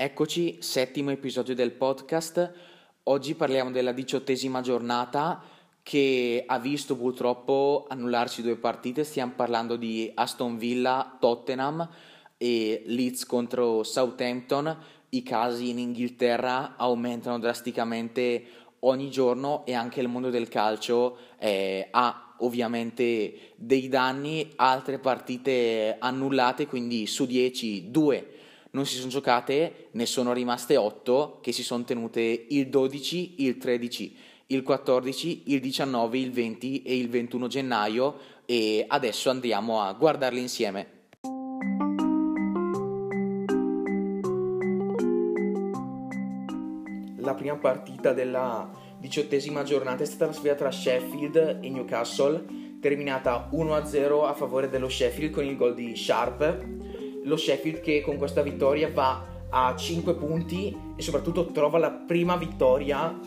[0.00, 2.52] Eccoci, settimo episodio del podcast.
[3.02, 5.42] Oggi parliamo della diciottesima giornata
[5.82, 9.02] che ha visto purtroppo annullarsi due partite.
[9.02, 11.88] Stiamo parlando di Aston Villa, Tottenham
[12.36, 14.78] e Leeds contro Southampton.
[15.08, 18.44] I casi in Inghilterra aumentano drasticamente
[18.80, 25.96] ogni giorno e anche il mondo del calcio eh, ha ovviamente dei danni, altre partite
[25.98, 28.37] annullate, quindi su 10, 2
[28.70, 33.56] non si sono giocate, ne sono rimaste 8 che si sono tenute il 12, il
[33.56, 39.92] 13, il 14, il 19, il 20 e il 21 gennaio e adesso andiamo a
[39.92, 40.96] guardarle insieme.
[47.16, 52.44] La prima partita della diciottesima giornata è stata la sfida tra Sheffield e Newcastle,
[52.80, 56.76] terminata 1-0 a favore dello Sheffield con il gol di Sharp
[57.24, 62.36] lo Sheffield che con questa vittoria va a 5 punti e soprattutto trova la prima
[62.36, 63.18] vittoria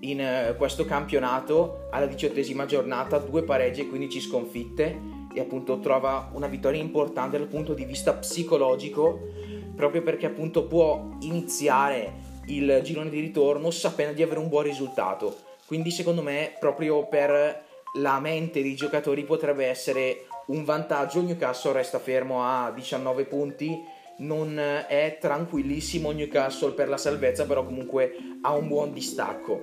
[0.00, 5.00] in uh, questo campionato alla diciottesima giornata, due pareggi e 15 sconfitte
[5.32, 9.28] e appunto trova una vittoria importante dal punto di vista psicologico
[9.74, 15.36] proprio perché appunto può iniziare il girone di ritorno sapendo di avere un buon risultato.
[15.66, 21.72] Quindi secondo me proprio per la mente dei giocatori potrebbe essere un vantaggio, il Newcastle
[21.72, 23.86] resta fermo a 19 punti,
[24.18, 29.62] non è tranquillissimo Newcastle per la salvezza, però comunque ha un buon distacco.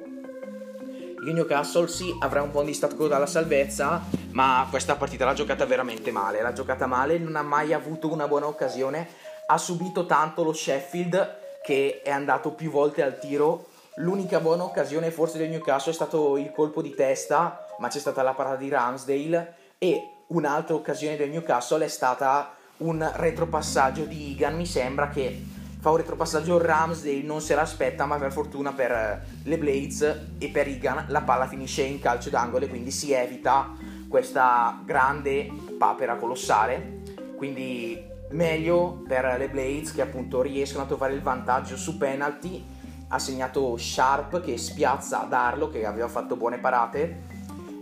[1.25, 6.09] Il Newcastle sì, avrà un buon distacco dalla salvezza, ma questa partita l'ha giocata veramente
[6.11, 9.07] male, l'ha giocata male, non ha mai avuto una buona occasione,
[9.45, 13.67] ha subito tanto lo Sheffield che è andato più volte al tiro.
[13.95, 18.21] L'unica buona occasione forse del Newcastle è stato il colpo di testa, ma c'è stata
[18.21, 24.55] la parata di Ramsdale e un'altra occasione del Newcastle è stata un retropassaggio di Egan,
[24.55, 25.41] mi sembra che
[25.79, 30.01] fa un retropassaggio Ramsdale non se l'aspetta ma per fortuna per eh, le Blades
[30.37, 33.73] e per Egan la palla finisce in calcio d'angolo e quindi si evita
[34.07, 37.03] questa grande papera colossale.
[37.35, 42.75] Quindi meglio per le Blades che appunto riescono a trovare il vantaggio su penalty
[43.09, 47.23] ha segnato Sharp che spiazza Darlo che aveva fatto buone parate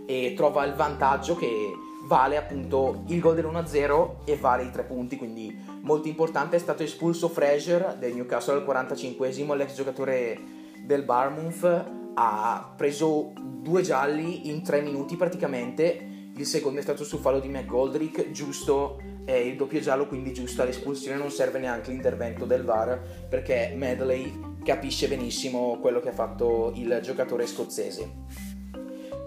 [0.06, 1.72] e trova il vantaggio che
[2.06, 6.56] vale appunto il gol dell'1-0 e vale i tre punti, quindi molto importante.
[6.56, 10.38] È stato espulso Fraser del Newcastle al 45esimo, l'ex giocatore
[10.84, 11.84] del Barmouth
[12.18, 16.14] ha preso due gialli in tre minuti praticamente.
[16.36, 20.64] Il secondo è stato su fallo di McGoldrick, giusto è il doppio giallo, quindi giusta
[20.64, 26.72] l'espulsione, non serve neanche l'intervento del VAR perché Medley capisce benissimo quello che ha fatto
[26.74, 28.10] il giocatore scozzese.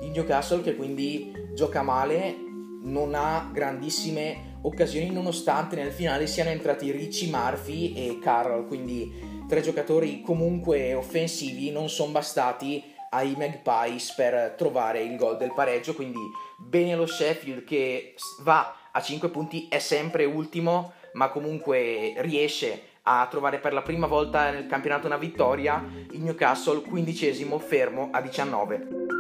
[0.02, 2.48] Il Newcastle che quindi gioca male,
[2.82, 9.12] non ha grandissime occasioni nonostante nel finale siano entrati Ricci, Murphy e Carroll, quindi
[9.48, 15.96] tre giocatori comunque offensivi non sono bastati ai Magpies per trovare il gol del pareggio,
[15.96, 16.20] quindi
[16.58, 23.26] bene lo Sheffield che va a 5 punti, è sempre ultimo, ma comunque riesce a
[23.30, 29.19] trovare per la prima volta nel campionato una vittoria, il Newcastle quindicesimo fermo a 19.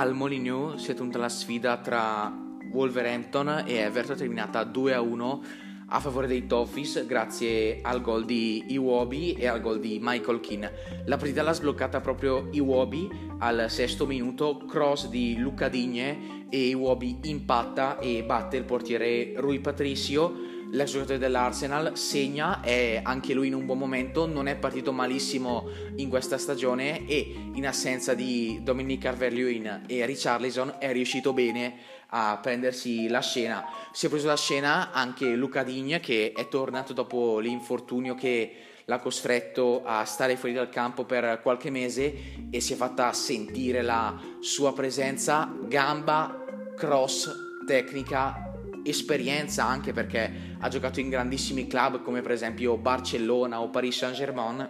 [0.00, 2.32] Al Molineux si è tenuta la sfida tra
[2.72, 5.38] Wolverhampton e Everton terminata 2-1
[5.92, 10.72] a favore dei Toffees grazie al gol di Iwobi e al gol di Michael Keane.
[11.06, 13.08] La partita l'ha sbloccata proprio Iwobi
[13.38, 19.58] al sesto minuto, cross di Luca Digne e Iwobi impatta e batte il portiere Rui
[19.60, 24.92] Patricio l'ex giocatore dell'Arsenal, segna, è anche lui in un buon momento, non è partito
[24.92, 31.98] malissimo in questa stagione e in assenza di Dominic Carver-Lewin e Richarlison è riuscito bene
[32.10, 33.64] a prendersi la scena.
[33.92, 38.54] Si è preso la scena anche Luca Digne che è tornato dopo l'infortunio che
[38.84, 42.12] l'ha costretto a stare fuori dal campo per qualche mese
[42.50, 46.44] e si è fatta sentire la sua presenza, gamba,
[46.76, 47.30] cross,
[47.66, 48.48] tecnica
[48.82, 54.68] esperienza anche perché ha giocato in grandissimi club come per esempio Barcellona o Paris Saint-Germain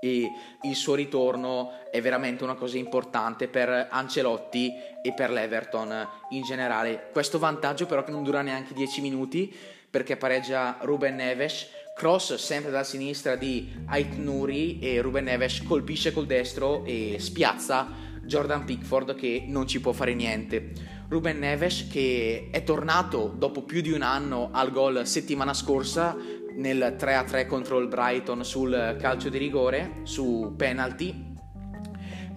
[0.00, 0.30] e
[0.62, 4.72] il suo ritorno è veramente una cosa importante per Ancelotti
[5.02, 7.08] e per l'Everton in generale.
[7.12, 9.54] Questo vantaggio però che non dura neanche 10 minuti
[9.90, 16.12] perché pareggia Ruben Neves, cross sempre dalla sinistra di Ait Nuri e Ruben Neves colpisce
[16.12, 17.88] col destro e spiazza
[18.22, 20.96] Jordan Pickford che non ci può fare niente.
[21.08, 26.14] Ruben Neves che è tornato dopo più di un anno al gol settimana scorsa
[26.56, 31.36] nel 3-3 contro il Brighton sul calcio di rigore, su penalty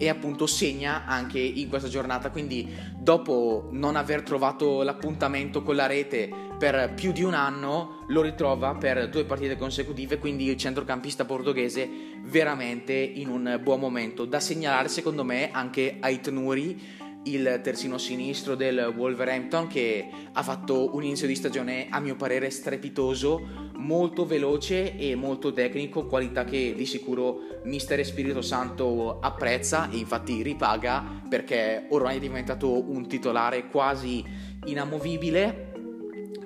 [0.02, 2.30] e appunto segna anche in questa giornata.
[2.30, 6.28] Quindi dopo non aver trovato l'appuntamento con la rete
[6.58, 11.88] per più di un anno, lo ritrova per due partite consecutive, quindi il centrocampista portoghese
[12.24, 14.24] veramente in un buon momento.
[14.24, 20.94] Da segnalare secondo me anche Ait Nuri il terzino sinistro del Wolverhampton che ha fatto
[20.94, 26.74] un inizio di stagione a mio parere strepitoso, molto veloce e molto tecnico, qualità che
[26.76, 33.68] di sicuro Mister Spirito Santo apprezza e infatti ripaga perché ormai è diventato un titolare
[33.68, 34.24] quasi
[34.64, 35.70] inamovibile.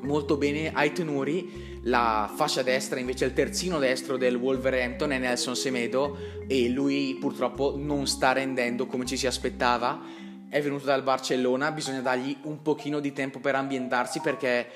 [0.02, 6.17] Molto bene Aitenuri, la fascia destra invece il terzino destro del Wolverhampton è Nelson Semedo
[6.46, 12.00] e lui purtroppo non sta rendendo come ci si aspettava è venuto dal Barcellona, bisogna
[12.00, 14.69] dargli un pochino di tempo per ambientarsi perché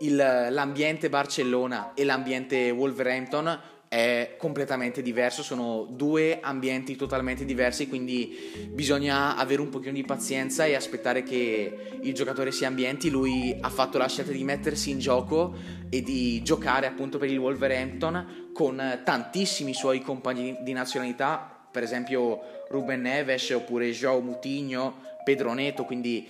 [0.00, 8.68] il, l'ambiente Barcellona e l'ambiente Wolverhampton è completamente diverso, sono due ambienti totalmente diversi, quindi
[8.68, 13.10] bisogna avere un pochino di pazienza e aspettare che il giocatore si ambienti.
[13.10, 15.54] Lui ha fatto la scelta di mettersi in gioco
[15.88, 22.40] e di giocare appunto per il Wolverhampton con tantissimi suoi compagni di nazionalità, per esempio
[22.70, 26.26] Ruben Neves oppure João Mutigno, Pedro Neto, quindi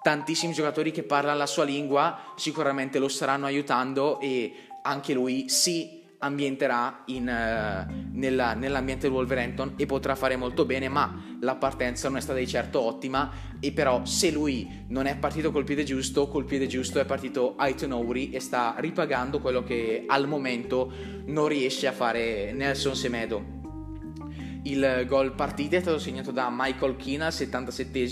[0.00, 4.52] tantissimi giocatori che parlano la sua lingua sicuramente lo staranno aiutando e
[4.82, 10.88] anche lui si ambienterà in, uh, nella, nell'ambiente del Wolverhampton e potrà fare molto bene
[10.88, 13.28] ma la partenza non è stata di certo ottima
[13.58, 17.56] e però se lui non è partito col piede giusto col piede giusto è partito
[17.58, 20.92] Ouri e sta ripagando quello che al momento
[21.26, 23.55] non riesce a fare Nelson Semedo
[24.66, 28.08] il gol partita è stato segnato da Michael Keane al 77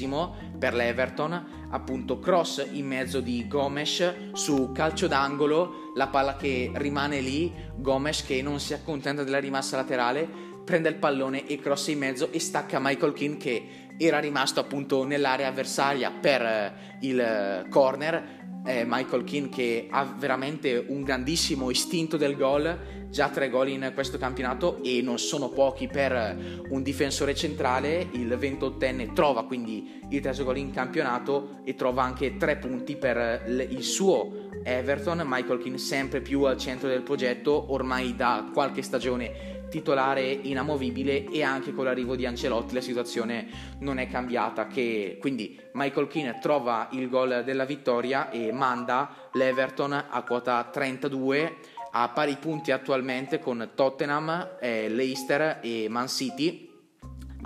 [0.58, 7.20] per l'Everton, appunto cross in mezzo di Gomes su calcio d'angolo, la palla che rimane
[7.20, 10.28] lì, Gomes che non si accontenta della rimassa laterale,
[10.64, 13.68] prende il pallone e cross in mezzo e stacca Michael Keane che
[13.98, 18.42] era rimasto appunto nell'area avversaria per il corner.
[18.66, 23.92] Eh, Michael Keane che ha veramente un grandissimo istinto del gol, già tre gol in
[23.94, 30.20] questo campionato e non sono pochi per un difensore centrale, il 28enne trova quindi il
[30.20, 35.78] terzo gol in campionato e trova anche tre punti per il suo Everton, Michael Keane
[35.78, 41.84] sempre più al centro del progetto, ormai da qualche stagione titolare inamovibile e anche con
[41.84, 43.46] l'arrivo di Ancelotti la situazione
[43.78, 49.92] non è cambiata che quindi Michael Keane trova il gol della vittoria e manda l'Everton
[49.92, 51.56] a quota 32
[51.96, 56.70] a pari punti attualmente con Tottenham, eh, Leicester e Man City.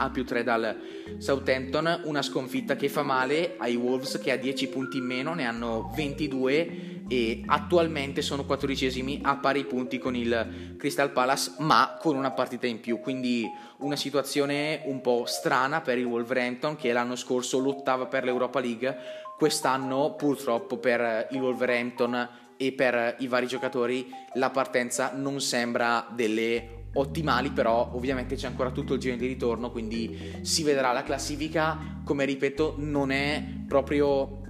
[0.00, 0.81] A più 3 dal
[1.19, 5.45] Southampton, una sconfitta che fa male ai Wolves che ha 10 punti in meno, ne
[5.45, 12.17] hanno 22 e attualmente sono quattordicesimi a pari punti con il Crystal Palace ma con
[12.17, 13.45] una partita in più, quindi
[13.79, 18.97] una situazione un po' strana per il Wolverhampton che l'anno scorso lottava per l'Europa League,
[19.37, 26.87] quest'anno purtroppo per il Wolverhampton e per i vari giocatori la partenza non sembra delle
[26.95, 32.01] ottimali, però ovviamente c'è ancora tutto il giro di ritorno, quindi si vedrà la classifica,
[32.05, 34.41] come ripeto, non è proprio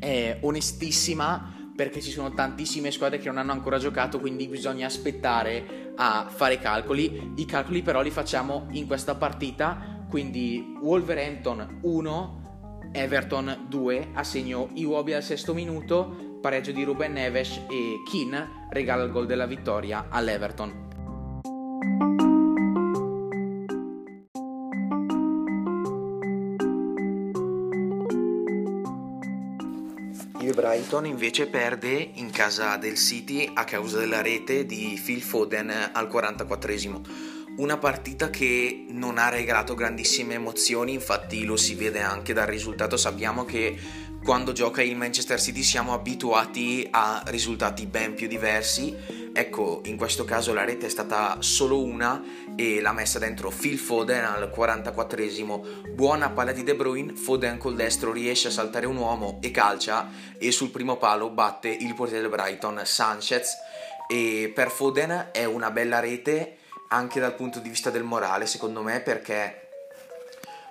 [0.00, 5.92] eh, onestissima perché ci sono tantissime squadre che non hanno ancora giocato, quindi bisogna aspettare
[5.96, 7.34] a fare i calcoli.
[7.36, 14.70] I calcoli però li facciamo in questa partita, quindi Wolverhampton 1, Everton 2, a segno
[14.72, 20.06] Iwobi al sesto minuto, pareggio di Ruben Neves e Keane regala il gol della vittoria
[20.08, 20.84] all'Everton.
[30.38, 35.90] Il Brighton invece perde in casa del City a causa della rete di Phil Foden
[35.92, 37.34] al 44esimo.
[37.56, 42.98] Una partita che non ha regalato grandissime emozioni, infatti lo si vede anche dal risultato.
[42.98, 43.76] Sappiamo che
[44.26, 48.92] quando gioca il Manchester City siamo abituati a risultati ben più diversi
[49.38, 52.22] Ecco, in questo caso la rete è stata solo una
[52.56, 55.90] e l'ha messa dentro Phil Foden al 44esimo.
[55.92, 60.08] Buona palla di De Bruyne, Foden col destro riesce a saltare un uomo e calcia
[60.38, 63.56] e sul primo palo batte il portiere del Brighton, Sanchez.
[64.08, 66.56] E per Foden è una bella rete
[66.88, 69.65] anche dal punto di vista del morale, secondo me, perché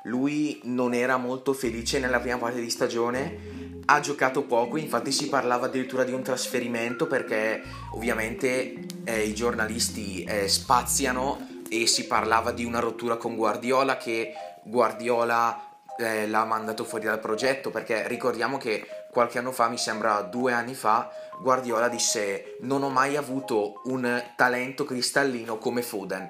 [0.05, 5.29] lui non era molto felice nella prima parte di stagione ha giocato poco, infatti si
[5.29, 12.51] parlava addirittura di un trasferimento perché ovviamente eh, i giornalisti eh, spaziano e si parlava
[12.51, 14.33] di una rottura con Guardiola che
[14.63, 20.21] Guardiola eh, l'ha mandato fuori dal progetto perché ricordiamo che qualche anno fa, mi sembra
[20.21, 21.09] due anni fa,
[21.39, 26.27] Guardiola disse non ho mai avuto un talento cristallino come Foden.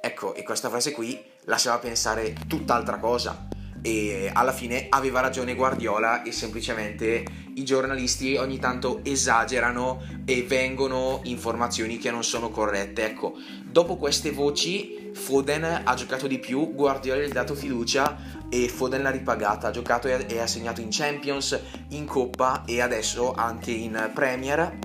[0.00, 3.48] Ecco, e questa frase qui lasciava pensare tutt'altra cosa
[3.86, 7.24] e alla fine aveva ragione Guardiola e semplicemente
[7.54, 13.04] i giornalisti ogni tanto esagerano e vengono informazioni che non sono corrette.
[13.04, 13.34] Ecco,
[13.64, 19.02] dopo queste voci Foden ha giocato di più, Guardiola gli ha dato fiducia e Foden
[19.02, 21.58] l'ha ripagata, ha giocato e ha segnato in Champions,
[21.90, 24.78] in Coppa e adesso anche in Premier.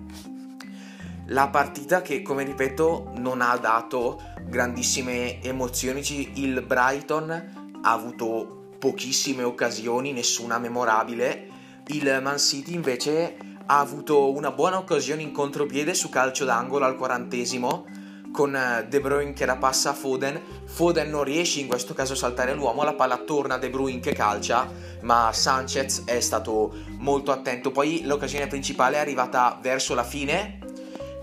[1.32, 6.02] La partita che, come ripeto, non ha dato grandissime emozioni,
[6.42, 11.48] il Brighton ha avuto pochissime occasioni, nessuna memorabile.
[11.88, 16.98] Il Man City invece ha avuto una buona occasione in contropiede su calcio d'angolo al
[16.98, 17.86] quarantesimo
[18.34, 20.38] con eh, De Bruyne che la passa a Foden.
[20.66, 24.02] Foden non riesce in questo caso a saltare l'uomo, la palla torna a De Bruyne
[24.02, 24.70] che calcia,
[25.04, 27.72] ma Sanchez è stato molto attento.
[27.72, 30.61] Poi l'occasione principale è arrivata verso la fine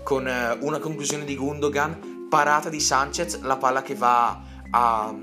[0.09, 5.13] con eh, una conclusione di Gundogan, parata di Sanchez, la palla che va a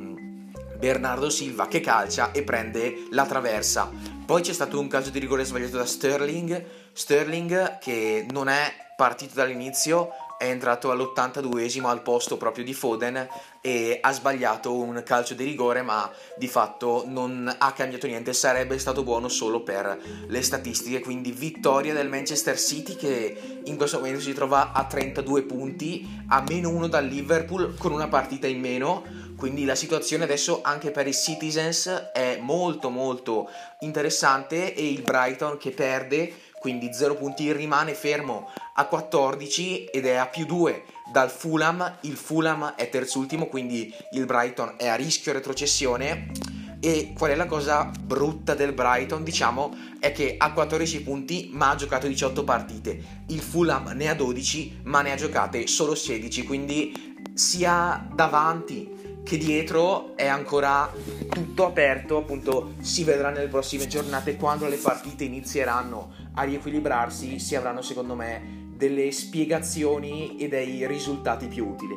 [0.79, 3.91] Bernardo Silva che calcia e prende la traversa.
[4.25, 9.35] Poi c'è stato un calcio di rigore sbagliato da Sterling, Sterling che non è partito
[9.35, 13.27] dall'inizio, è entrato all'82esimo al posto proprio di Foden
[13.67, 18.33] e ha sbagliato un calcio di rigore ma di fatto non ha cambiato niente.
[18.33, 21.01] Sarebbe stato buono solo per le statistiche.
[21.01, 26.45] Quindi vittoria del Manchester City che in questo momento si trova a 32 punti a
[26.47, 29.03] meno 1 dal Liverpool con una partita in meno.
[29.37, 34.75] Quindi la situazione adesso anche per i Citizens è molto molto interessante.
[34.75, 40.27] E il Brighton che perde quindi 0 punti rimane fermo a 14 ed è a
[40.27, 46.31] più 2 dal Fulham il Fulham è terzultimo quindi il Brighton è a rischio retrocessione.
[46.79, 51.71] E qual è la cosa brutta del Brighton diciamo è che ha 14 punti ma
[51.71, 53.25] ha giocato 18 partite.
[53.29, 59.39] Il Fulham ne ha 12 ma ne ha giocate solo 16 quindi sia davanti che
[59.39, 60.93] dietro è ancora
[61.29, 67.57] tutto aperto, appunto si vedrà nelle prossime giornate quando le partite inizieranno a riequilibrarsi, si
[67.57, 71.95] avranno secondo me delle spiegazioni e dei risultati più utili.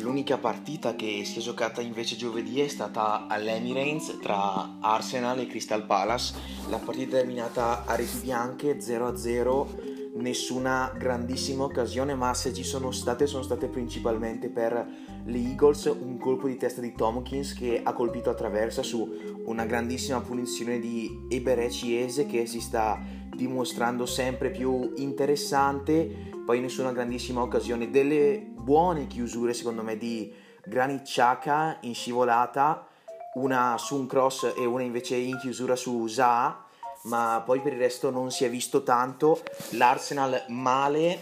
[0.00, 5.86] L'unica partita che si è giocata invece giovedì è stata all'Emirates tra Arsenal e Crystal
[5.86, 6.34] Palace.
[6.68, 9.87] La partita è terminata a reti bianche 0-0,
[10.20, 14.86] nessuna grandissima occasione, ma se ci sono state sono state principalmente per
[15.24, 19.08] le Eagles, un colpo di testa di Tompkins che ha colpito a traversa su
[19.44, 23.00] una grandissima punizione di Ebere Ciese che si sta
[23.34, 30.32] dimostrando sempre più interessante, poi nessuna grandissima occasione, delle buone chiusure secondo me di
[30.64, 32.86] Granit Xhaka in scivolata,
[33.34, 36.66] una su un cross e una invece in chiusura su Zaha,
[37.08, 39.42] ma poi per il resto non si è visto tanto.
[39.70, 41.18] L'Arsenal male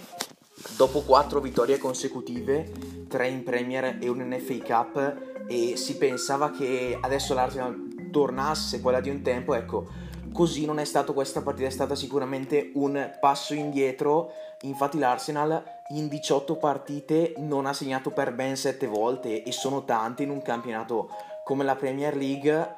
[0.76, 2.70] dopo quattro vittorie consecutive,
[3.08, 5.16] tre in Premier e una in FA Cup
[5.46, 9.86] e si pensava che adesso l'Arsenal tornasse quella di un tempo, ecco,
[10.32, 16.08] così non è stato questa partita, è stata sicuramente un passo indietro Infatti l'Arsenal in
[16.08, 21.10] 18 partite non ha segnato per ben 7 volte e sono tante in un campionato
[21.44, 22.74] come la Premier League,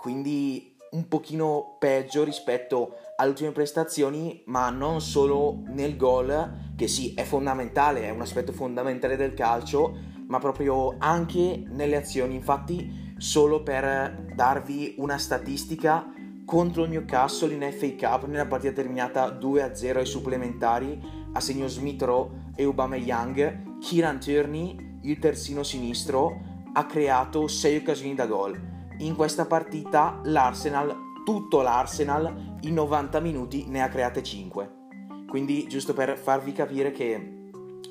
[0.00, 7.14] quindi un pochino peggio rispetto alle ultime prestazioni, ma non solo nel gol, che sì,
[7.14, 9.96] è fondamentale, è un aspetto fondamentale del calcio,
[10.28, 12.34] ma proprio anche nelle azioni.
[12.34, 16.10] Infatti, solo per darvi una statistica,
[16.44, 21.00] contro il Newcastle in FA Cup nella partita terminata 2-0 ai supplementari
[21.32, 26.40] a segno Smith Rowe e Young Kieran Tierney, il terzino sinistro,
[26.72, 28.73] ha creato 6 occasioni da gol.
[28.98, 34.82] In questa partita l'Arsenal, tutto l'Arsenal, in 90 minuti ne ha create 5.
[35.28, 37.48] Quindi giusto per farvi capire che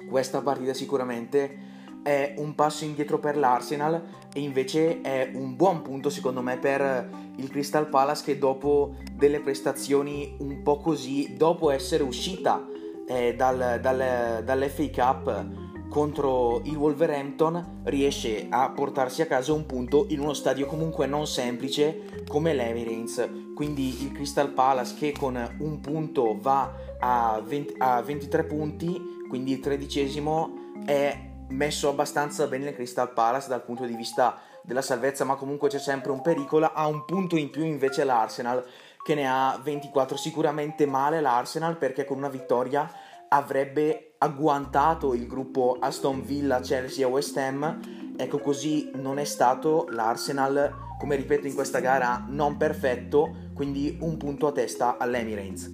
[0.09, 1.71] questa partita sicuramente
[2.03, 4.01] è un passo indietro per l'Arsenal
[4.33, 9.39] e invece è un buon punto secondo me per il Crystal Palace che dopo delle
[9.39, 12.65] prestazioni un po' così, dopo essere uscita
[13.07, 15.62] eh, dal, dal, dall'FA Cup
[15.93, 21.27] contro il Wolverhampton riesce a portarsi a casa un punto in uno stadio comunque non
[21.27, 28.01] semplice come l'Emirates quindi il Crystal Palace che con un punto va a, 20, a
[28.01, 31.15] 23 punti quindi il tredicesimo è
[31.49, 35.77] messo abbastanza bene il Crystal Palace dal punto di vista della salvezza, ma comunque c'è
[35.77, 36.71] sempre un pericolo.
[36.73, 38.65] Ha un punto in più invece l'Arsenal
[39.03, 40.15] che ne ha 24.
[40.17, 42.89] Sicuramente male l'Arsenal perché con una vittoria
[43.33, 48.13] avrebbe agguantato il gruppo Aston Villa, Chelsea e West Ham.
[48.15, 54.17] Ecco così non è stato l'Arsenal, come ripeto in questa gara, non perfetto, quindi un
[54.17, 55.71] punto a testa all'Emirates.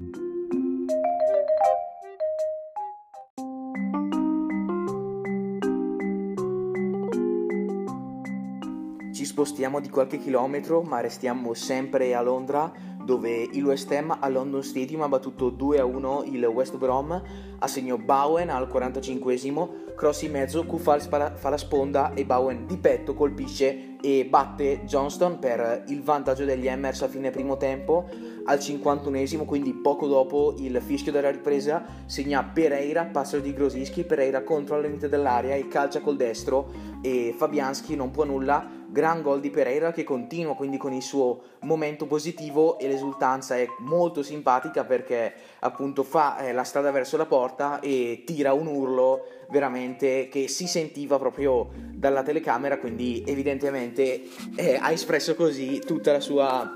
[9.13, 12.71] Ci spostiamo di qualche chilometro, ma restiamo sempre a Londra
[13.09, 17.19] dove il West Ham al London Stadium ha battuto 2-1 il West Brom
[17.57, 22.77] a segno Bowen al 45esimo, cross in mezzo, Kufal fa la sponda e Bowen di
[22.77, 28.07] petto colpisce e batte Johnston per il vantaggio degli Hammers a fine primo tempo.
[28.45, 34.43] Al 51esimo, quindi poco dopo il fischio della ripresa, segna Pereira, passo di Grosischi, Pereira
[34.43, 39.39] contro al limite dell'area e calcia col destro e Fabianski non può nulla, gran gol
[39.39, 44.83] di Pereira che continua quindi con il suo momento positivo e l'esultanza è molto simpatica
[44.83, 50.47] perché appunto fa eh, la strada verso la porta e tira un urlo veramente che
[50.47, 54.23] si sentiva proprio dalla telecamera, quindi evidentemente
[54.55, 56.71] eh, ha espresso così tutta la sua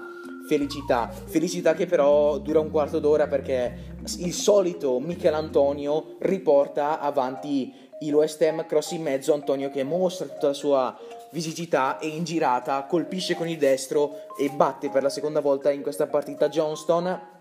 [0.48, 1.10] felicità.
[1.10, 8.14] Felicità che però dura un quarto d'ora perché il solito Michel Antonio riporta avanti il
[8.14, 9.34] West Ham cross in mezzo.
[9.34, 10.98] Antonio che mostra tutta la sua
[11.34, 15.82] fisicità e in girata colpisce con il destro e batte per la seconda volta in
[15.82, 17.32] questa partita Johnston.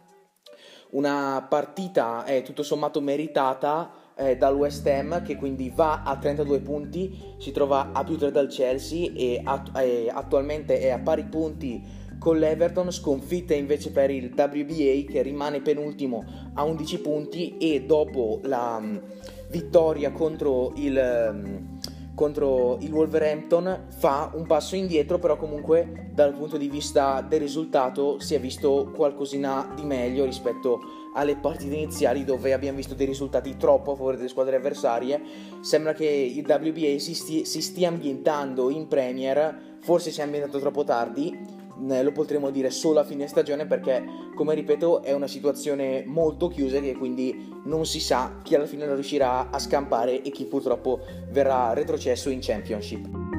[0.93, 6.61] Una partita eh, tutto sommato meritata eh, dal West Ham che quindi va a 32
[6.61, 11.25] punti, si trova a più 3 dal Chelsea e, att- e attualmente è a pari
[11.25, 17.83] punti con l'Everton sconfitta invece per il WBA che rimane penultimo a 11 punti e
[17.85, 19.01] dopo la um,
[19.51, 21.81] vittoria contro il, um,
[22.15, 28.21] contro il Wolverhampton fa un passo indietro però comunque dal punto di vista del risultato
[28.21, 30.81] si è visto qualcosina di meglio rispetto
[31.15, 35.21] alle partite iniziali dove abbiamo visto dei risultati troppo a favore delle squadre avversarie.
[35.61, 40.59] Sembra che il WBA si, sti- si stia ambientando in Premier forse si è ambientato
[40.59, 41.37] troppo tardi
[41.79, 46.79] lo potremo dire solo a fine stagione perché, come ripeto, è una situazione molto chiusa
[46.79, 51.01] e quindi non si sa chi alla fine riuscirà a scampare e chi purtroppo
[51.31, 53.33] verrà retrocesso in Championship.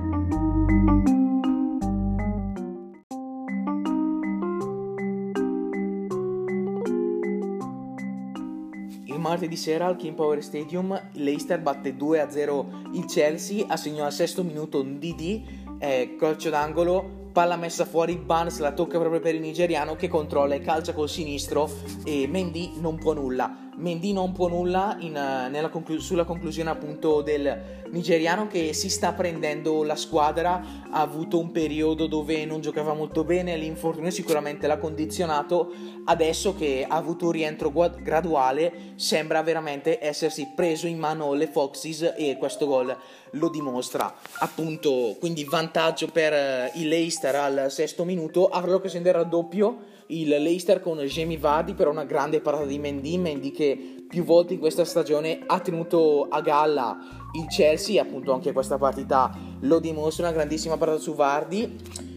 [9.33, 14.81] Martedì sera al King Power Stadium l'Eister batte 2-0 il Chelsea, assegnò al sesto minuto
[14.81, 15.41] un DD,
[15.79, 20.53] eh, calcio d'angolo palla messa fuori, Barnes la tocca proprio per il nigeriano che controlla
[20.53, 21.67] e calcia col sinistro
[22.05, 23.71] e Mendy non può nulla.
[23.75, 29.13] Mendy non può nulla in, uh, conclu- sulla conclusione appunto del nigeriano che si sta
[29.13, 34.77] prendendo la squadra, ha avuto un periodo dove non giocava molto bene, l'infortunio sicuramente l'ha
[34.77, 35.71] condizionato,
[36.05, 41.47] adesso che ha avuto un rientro guad- graduale sembra veramente essersi preso in mano le
[41.47, 42.95] Foxes e questo gol
[43.33, 44.13] lo dimostra.
[44.39, 50.27] Appunto, quindi vantaggio per uh, il Leicester al sesto minuto, avrà l'occasione del raddoppio il
[50.27, 54.59] Leicester con Jamie Vardy per una grande parata di Mendy, Mendy che più volte in
[54.59, 56.97] questa stagione ha tenuto a galla
[57.33, 62.12] il Chelsea, appunto anche questa partita lo dimostra, una grandissima parata su Vardy.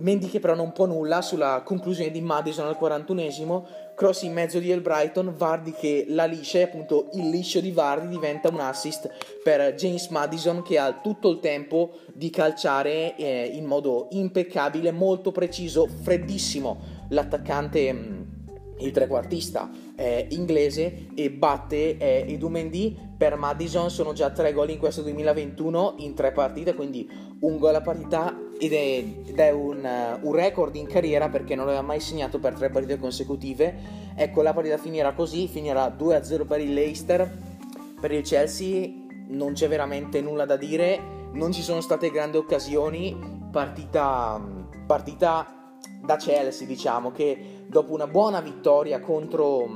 [0.00, 4.58] Mendy che però non può nulla sulla conclusione di Madison al 41esimo, cross in mezzo
[4.58, 8.60] di El Brighton, Vardy che la liscia e appunto il liscio di Vardy diventa un
[8.60, 9.10] assist
[9.42, 15.32] per James Madison che ha tutto il tempo di calciare eh, in modo impeccabile, molto
[15.32, 18.22] preciso, freddissimo l'attaccante mm,
[18.78, 24.70] il trequartista eh, inglese e batte eh, Edu Mendy per Madison sono già tre gol
[24.70, 27.06] in questo 2021 in tre partite quindi
[27.40, 31.54] un gol a partita ed è, ed è un, uh, un, record in carriera perché
[31.54, 33.74] non aveva mai segnato per tre partite consecutive
[34.14, 37.38] ecco la partita finirà così finirà 2-0 per il Leicester
[37.98, 38.88] per il Chelsea
[39.28, 41.00] non c'è veramente nulla da dire
[41.32, 44.40] non ci sono state grandi occasioni partita,
[44.86, 49.68] partita da Chelsea, diciamo, che dopo una buona vittoria contro,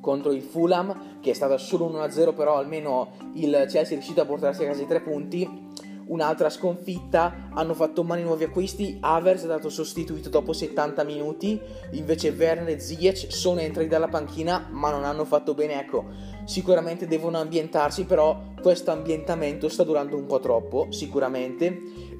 [0.00, 4.26] contro il Fulham, che è stata solo 1-0, però almeno il Chelsea è riuscito a
[4.26, 5.66] portarsi a casa i tre punti.
[6.08, 11.60] Un'altra sconfitta, hanno fatto mani nuovi acquisti, Avers è stato sostituito dopo 70 minuti,
[11.92, 16.06] invece Werner e Ziyech sono entrati dalla panchina ma non hanno fatto bene, ecco,
[16.44, 21.66] sicuramente devono ambientarsi, però questo ambientamento sta durando un po' troppo, sicuramente.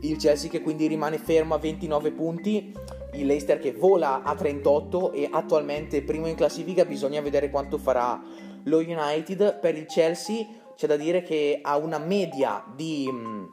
[0.03, 2.74] Il Chelsea che quindi rimane fermo a 29 punti,
[3.14, 8.20] il Leicester che vola a 38 e attualmente primo in classifica, bisogna vedere quanto farà
[8.64, 9.59] lo United.
[9.59, 10.46] Per il Chelsea
[10.77, 13.44] c'è da dire che ha una media di, mm,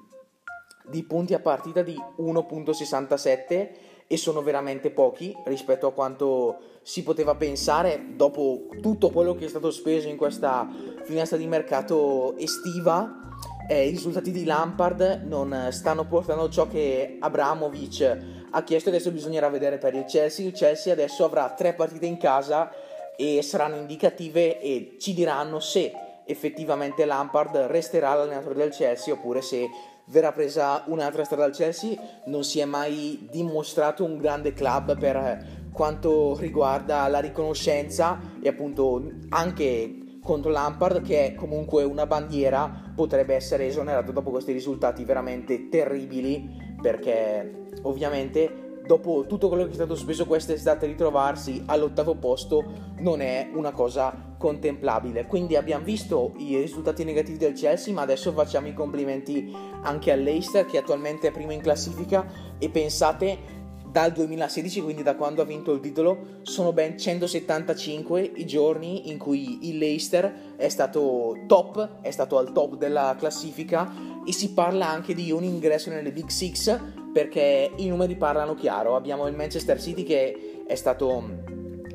[0.89, 3.69] di punti a partita di 1.67
[4.07, 9.49] e sono veramente pochi rispetto a quanto si poteva pensare dopo tutto quello che è
[9.49, 10.67] stato speso in questa
[11.03, 13.21] finestra di mercato estiva.
[13.67, 19.49] Eh, I risultati di Lampard non stanno portando ciò che Abramovic ha chiesto adesso bisognerà
[19.49, 20.45] vedere per il Chelsea.
[20.45, 22.71] Il Chelsea adesso avrà tre partite in casa
[23.17, 25.91] e saranno indicative e ci diranno se
[26.25, 29.67] effettivamente Lampard resterà l'allenatore del Chelsea oppure se
[30.05, 31.95] verrà presa un'altra strada al Chelsea.
[32.25, 39.11] Non si è mai dimostrato un grande club per quanto riguarda la riconoscenza e appunto
[39.29, 45.69] anche contro Lampard che è comunque una bandiera potrebbe essere esonerato dopo questi risultati veramente
[45.69, 53.21] terribili perché ovviamente dopo tutto quello che è stato speso quest'estate ritrovarsi all'ottavo posto non
[53.21, 55.25] è una cosa contemplabile.
[55.25, 60.65] Quindi abbiamo visto i risultati negativi del Chelsea ma adesso facciamo i complimenti anche all'Eister
[60.65, 62.53] che attualmente è primo in classifica.
[62.57, 63.53] E pensate
[63.95, 69.17] dal 2016, quindi da quando ha vinto il titolo, sono ben 175 i giorni in
[69.17, 73.89] cui il Leicester è stato top, è stato al top della classifica.
[74.25, 78.97] E si parla anche di un ingresso nelle Big Six perché i numeri parlano chiaro.
[78.97, 81.23] Abbiamo il Manchester City che è stato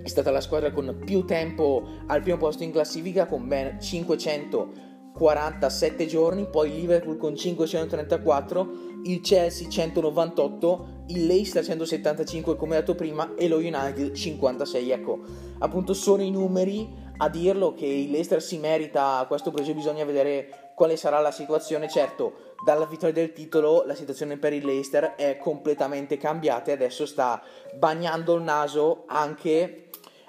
[0.03, 6.07] è stata la squadra con più tempo al primo posto in classifica con ben 547
[6.07, 8.71] giorni, poi Liverpool con 534
[9.05, 14.91] il Chelsea 198, il Leicester 175 come detto prima e lo United 56.
[14.91, 15.19] Ecco,
[15.59, 20.71] appunto sono i numeri a dirlo che il Leicester si merita questo pregio, bisogna vedere
[20.75, 21.91] quale sarà la situazione.
[21.91, 27.07] Certo, dalla vittoria del titolo la situazione per il Leicester è completamente cambiata e adesso
[27.07, 27.43] sta
[27.75, 29.89] bagnando il naso anche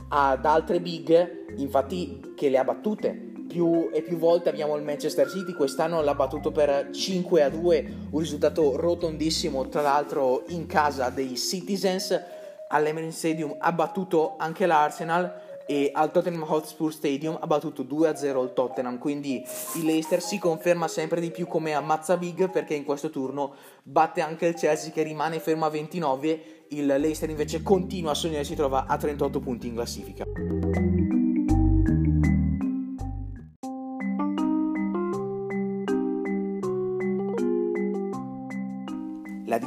[0.09, 3.29] ad altre big, infatti che le ha battute.
[3.47, 7.93] Più e più volte abbiamo il Manchester City, quest'anno l'ha battuto per 5 a 2,
[8.11, 12.17] un risultato rotondissimo, tra l'altro in casa dei Citizens,
[12.69, 18.51] all'Emirates Stadium ha battuto anche l'Arsenal e al Tottenham Hotspur Stadium ha battuto 2-0 il
[18.53, 19.41] Tottenham, quindi
[19.77, 24.19] il Leicester si conferma sempre di più come ammazza big perché in questo turno batte
[24.19, 28.45] anche il Chelsea che rimane fermo a 29, il Leicester invece continua a sognare e
[28.45, 31.00] si trova a 38 punti in classifica.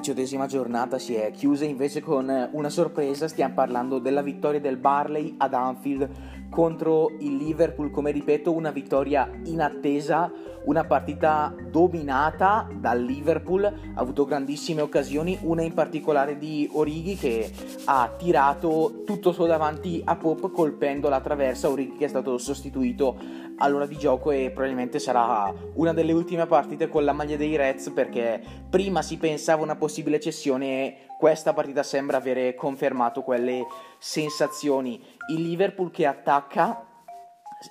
[0.04, 1.64] Diciottesima giornata si è chiusa.
[1.64, 7.90] Invece con una sorpresa, stiamo parlando della vittoria del Barley ad Anfield contro il Liverpool,
[7.90, 10.30] come ripeto una vittoria inattesa,
[10.66, 17.50] una partita dominata dal Liverpool, ha avuto grandissime occasioni, una in particolare di Orighi che
[17.86, 23.18] ha tirato tutto suo davanti a Pop colpendo la traversa, Orighi che è stato sostituito
[23.58, 27.90] all'ora di gioco e probabilmente sarà una delle ultime partite con la maglia dei Reds
[27.90, 33.66] perché prima si pensava una possibile cessione e questa partita sembra avere confermato quelle
[33.98, 35.00] sensazioni.
[35.28, 36.84] Il Liverpool che attacca,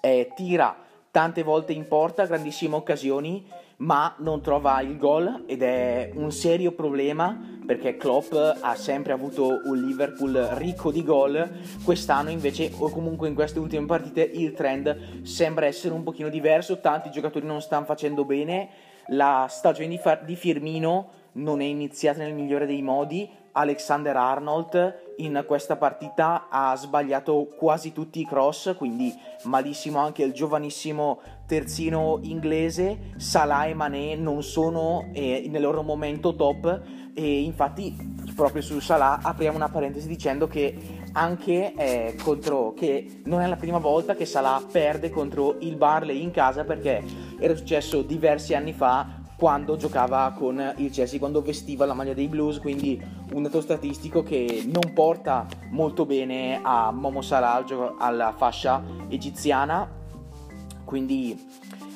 [0.02, 0.76] eh, tira
[1.12, 6.72] tante volte in porta, grandissime occasioni, ma non trova il gol ed è un serio
[6.72, 11.50] problema perché Klopp ha sempre avuto un Liverpool ricco di gol,
[11.84, 16.80] quest'anno invece o comunque in queste ultime partite il trend sembra essere un pochino diverso,
[16.80, 18.70] tanti giocatori non stanno facendo bene,
[19.10, 25.03] la stagione di, Far- di Firmino non è iniziata nel migliore dei modi, Alexander Arnold
[25.18, 32.20] in questa partita ha sbagliato quasi tutti i cross, quindi malissimo anche il giovanissimo terzino
[32.24, 33.14] inglese.
[33.18, 36.82] Salah e Mané non sono eh, nel loro momento top
[37.14, 37.96] e infatti
[38.36, 43.56] proprio su Salah apriamo una parentesi dicendo che anche eh, contro che non è la
[43.56, 47.04] prima volta che Salah perde contro il Barley in casa perché
[47.40, 52.30] era successo diversi anni fa quando giocava con il Chelsea, quando vestiva la maglia dei
[52.30, 52.98] Blues, quindi
[53.34, 57.62] un dato statistico che non porta molto bene a Momo Salah
[57.98, 59.86] alla fascia egiziana,
[60.86, 61.38] quindi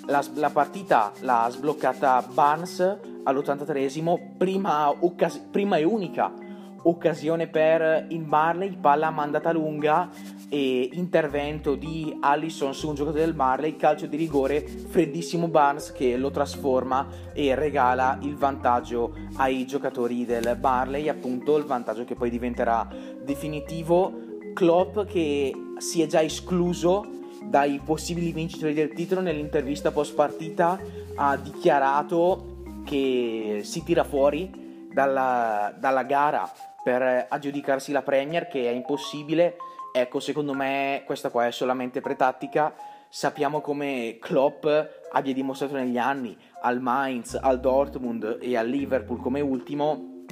[0.08, 2.82] la, la partita l'ha sbloccata Barnes
[3.24, 6.34] all'83esimo, prima, occasi- prima e unica
[6.82, 10.10] occasione per il Marley, palla mandata lunga
[10.50, 16.16] e intervento di Allison su un giocatore del Marley, calcio di rigore, freddissimo Barnes che
[16.16, 22.30] lo trasforma e regala il vantaggio ai giocatori del Marley, appunto il vantaggio che poi
[22.30, 22.88] diventerà
[23.24, 24.26] definitivo.
[24.54, 27.06] Klopp che si è già escluso
[27.44, 30.80] dai possibili vincitori del titolo nell'intervista post partita
[31.16, 36.50] ha dichiarato che si tira fuori dalla, dalla gara
[36.84, 39.58] per aggiudicarsi la Premier che è impossibile
[39.92, 42.74] Ecco, secondo me questa qua è solamente pretattica.
[43.10, 44.66] Sappiamo come Klopp
[45.12, 50.24] abbia dimostrato negli anni al Mainz, al Dortmund e al Liverpool come ultimo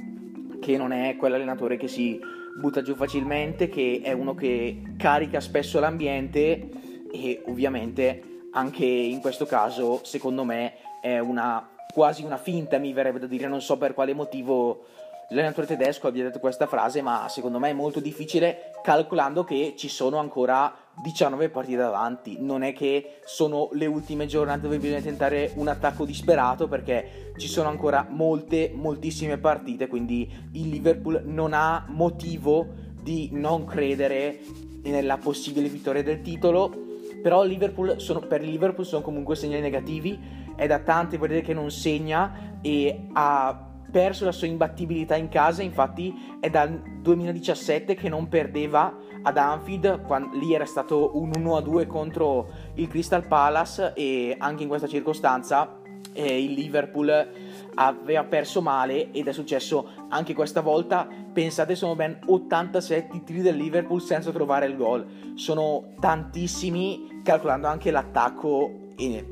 [0.60, 2.18] che non è quell'allenatore che si
[2.58, 6.68] butta giù facilmente, che è uno che carica spesso l'ambiente
[7.12, 13.20] e ovviamente anche in questo caso secondo me è una quasi una finta mi verrebbe
[13.20, 14.84] da dire, non so per quale motivo
[15.30, 19.88] l'allenatore tedesco abbia detto questa frase, ma secondo me è molto difficile calcolando che ci
[19.88, 22.36] sono ancora 19 partite davanti.
[22.40, 27.48] Non è che sono le ultime giornate dove bisogna tentare un attacco disperato perché ci
[27.48, 34.40] sono ancora molte, moltissime partite, quindi il Liverpool non ha motivo di non credere
[34.82, 36.84] nella possibile vittoria del titolo.
[37.22, 40.44] Però Liverpool sono, per il Liverpool sono comunque segnali negativi.
[40.54, 45.62] È da tante partite che non segna e ha perso la sua imbattibilità in casa,
[45.62, 51.86] infatti è dal 2017 che non perdeva ad Anfield, quando, lì era stato un 1-2
[51.86, 55.80] contro il Crystal Palace e anche in questa circostanza
[56.12, 57.28] eh, il Liverpool
[57.74, 61.06] aveva perso male ed è successo anche questa volta.
[61.32, 65.06] Pensate, sono ben 87 tiri del Liverpool senza trovare il gol.
[65.34, 69.24] Sono tantissimi, calcolando anche l'attacco eh,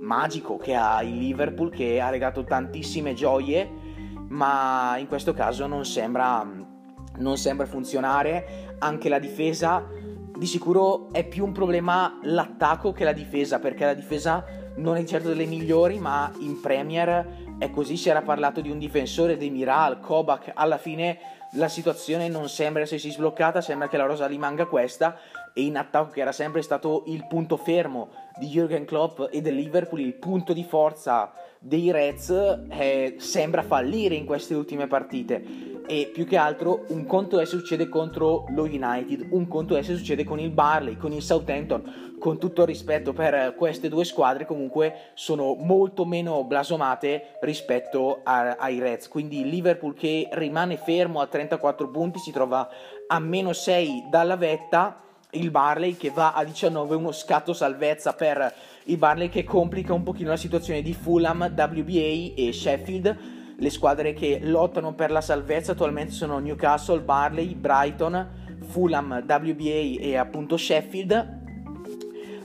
[0.00, 3.77] magico che ha il Liverpool, che ha regato tantissime gioie
[4.28, 6.46] ma in questo caso non sembra,
[7.16, 8.76] non sembra funzionare.
[8.78, 9.86] Anche la difesa,
[10.36, 14.44] di sicuro è più un problema l'attacco che la difesa, perché la difesa
[14.76, 17.96] non è certo delle migliori, ma in Premier è così.
[17.96, 20.52] Si era parlato di un difensore, di Miral, Kobak.
[20.54, 21.18] Alla fine
[21.52, 25.16] la situazione non sembra essersi sbloccata, sembra che la rosa rimanga questa.
[25.52, 29.56] E in attacco, che era sempre stato il punto fermo di Jürgen Klopp e del
[29.56, 31.32] Liverpool, il punto di forza
[31.68, 32.30] dei Reds
[32.70, 35.66] eh, sembra fallire in queste ultime partite.
[35.86, 39.82] E più che altro un conto è se succede contro lo United, un conto è
[39.82, 44.04] se succede con il Barley, con il Southampton, con tutto il rispetto per queste due
[44.04, 51.20] squadre comunque sono molto meno blasonate rispetto a, ai Reds, quindi Liverpool che rimane fermo
[51.20, 52.68] a 34 punti si trova
[53.06, 55.00] a meno 6 dalla vetta,
[55.32, 58.52] il Barley che va a 19, uno scatto salvezza per
[58.84, 63.18] il Barley che complica un pochino la situazione di Fulham, WBA e Sheffield.
[63.58, 68.28] Le squadre che lottano per la salvezza attualmente sono Newcastle, Barley, Brighton,
[68.68, 71.37] Fulham, WBA e appunto Sheffield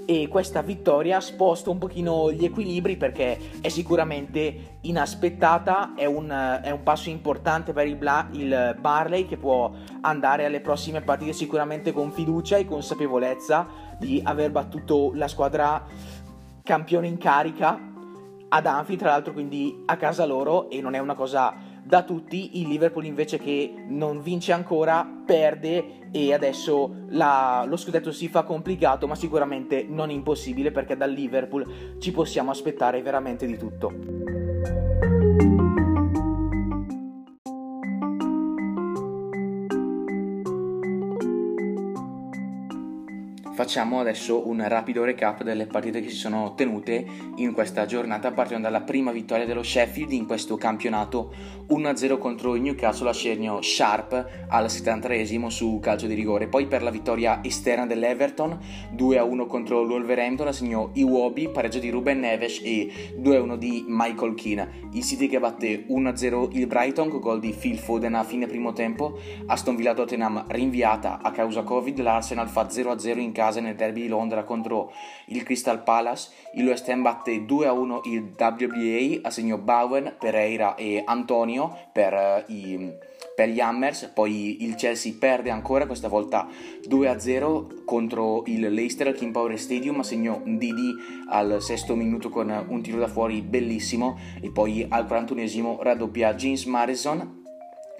[0.05, 6.29] e questa vittoria sposta un pochino gli equilibri perché è sicuramente inaspettata, è un,
[6.61, 11.33] è un passo importante per il, Bla, il, Barley che può andare alle prossime partite
[11.33, 15.85] sicuramente con fiducia e consapevolezza di aver battuto la squadra
[16.63, 17.91] campione in carica
[18.49, 22.61] ad Anfield, tra l'altro quindi a casa loro e non è una cosa da tutti.
[22.61, 28.43] Il Liverpool invece che non vince ancora, perde e adesso la, lo scudetto si fa
[28.43, 34.32] complicato, ma sicuramente non impossibile perché dal Liverpool ci possiamo aspettare veramente di tutto.
[43.63, 47.05] Facciamo adesso un rapido recap delle partite che si sono tenute
[47.37, 51.33] in questa giornata, partendo dalla prima vittoria dello Sheffield in questo campionato
[51.69, 56.47] 1-0 contro il Newcastle a Scernio Sharp al 73esimo su calcio di rigore.
[56.49, 58.59] Poi per la vittoria esterna dell'Everton
[58.97, 64.89] 2-1 contro l'Wolverhampton segnò Iwobi, pareggio di Ruben Neves e 2-1 di Michael Keane.
[64.91, 68.73] Il City che batte 1-0 il Brighton con gol di Phil Foden a fine primo
[68.73, 69.17] tempo.
[69.45, 74.01] Aston Villa Tottenham rinviata a causa Covid, l'Arsenal fa 0-0 in casa casa nel derby
[74.01, 74.91] di Londra contro
[75.27, 76.31] il Crystal Palace.
[76.55, 82.13] Il West Ham batte 2-1 il WBA a segno Bowen, Pereira e Antonio per,
[82.47, 82.91] uh, i,
[83.35, 84.11] per gli Hammers.
[84.13, 86.47] Poi il Chelsea perde ancora, questa volta
[86.87, 90.93] 2-0 contro il Leicester al King Power Stadium a segno Didi
[91.29, 94.17] al sesto minuto con un tiro da fuori bellissimo.
[94.41, 97.41] E poi al 41esimo raddoppia James Madison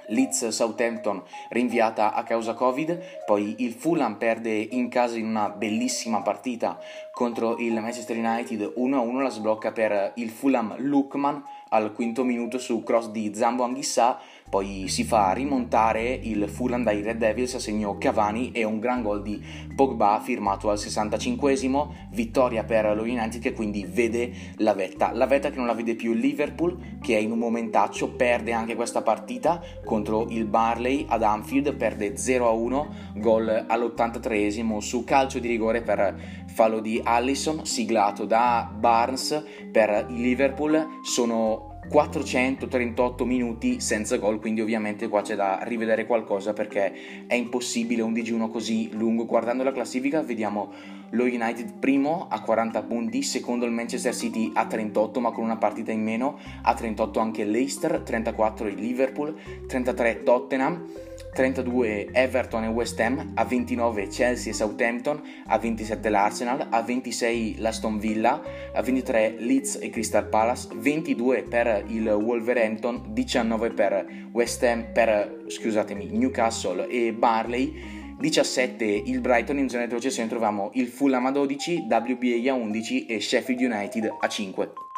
[0.08, 6.22] Leeds Southampton rinviata a causa Covid, poi il Fulham perde in casa in una bellissima
[6.22, 6.80] partita
[7.12, 12.84] contro il Manchester United 1-1, la sblocca per il Fulham Lukman al quinto minuto su
[12.84, 14.20] cross di Zambo Anghissà
[14.54, 19.02] poi si fa rimontare il Fulham dai Red Devils a segno Cavani e un gran
[19.02, 19.44] gol di
[19.76, 25.50] Pogba firmato al 65esimo, vittoria per lo United che quindi vede la vetta, la vetta
[25.50, 29.02] che non la vede più il Liverpool che è in un momentaccio, perde anche questa
[29.02, 36.46] partita contro il Barley ad Anfield, perde 0-1, gol all'83esimo su calcio di rigore per
[36.54, 44.62] fallo di Allison, siglato da Barnes per il Liverpool, sono 438 minuti senza gol, quindi
[44.62, 49.26] ovviamente qua c'è da rivedere qualcosa perché è impossibile un digiuno così lungo.
[49.26, 50.72] Guardando la classifica vediamo
[51.12, 55.58] lo United primo a 40 punti, secondo il Manchester City a 38 ma con una
[55.58, 59.36] partita in meno, a 38 anche Leicester, 34 il Liverpool,
[59.68, 60.88] 33 Tottenham,
[61.34, 67.58] 32 Everton e West Ham, a 29 Chelsea e Southampton, a 27 l'Arsenal, a 26
[67.60, 68.42] l'Aston Villa,
[68.74, 75.44] a 23 Leeds e Crystal Palace, 22 per il Wolverhampton, 19 per West Ham, per
[75.48, 78.02] scusatemi, Newcastle e Barley.
[78.20, 83.06] 17 il Brighton in zona di retrocessione troviamo il Fulham a 12, WBA a 11
[83.08, 84.93] e Sheffield United a 5.